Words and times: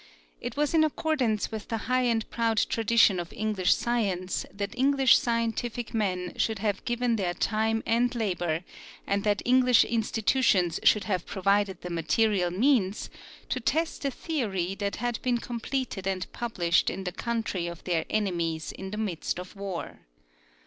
It 0.39 0.57
was 0.57 0.73
in 0.73 0.83
accordance 0.83 1.51
with 1.51 1.67
the 1.67 1.77
high 1.85 2.01
and 2.05 2.27
proud 2.31 2.57
tradition 2.69 3.19
of 3.19 3.31
English 3.31 3.71
science 3.75 4.47
that 4.51 4.73
English 4.75 5.15
scientific 5.19 5.93
men 5.93 6.33
should 6.37 6.57
have 6.57 6.83
given 6.85 7.17
their 7.17 7.35
time 7.35 7.83
and 7.85 8.15
labor, 8.15 8.63
and 9.05 9.23
that 9.25 9.43
English 9.45 9.83
institutions 9.85 10.79
should 10.83 11.03
have 11.03 11.27
provided 11.27 11.81
the 11.81 11.91
material 11.91 12.49
means, 12.49 13.11
to 13.49 13.59
test 13.59 14.03
a 14.03 14.09
theory 14.09 14.73
that 14.73 14.95
had 14.95 15.21
been 15.21 15.37
completed 15.37 16.07
and 16.07 16.25
published 16.33 16.89
in 16.89 17.03
the 17.03 17.11
country 17.11 17.67
of 17.67 17.83
their 17.83 18.05
enemies 18.09 18.71
in 18.71 18.89
the 18.89 18.97
midst 18.97 19.39
of 19.39 19.55
war. 19.55 19.99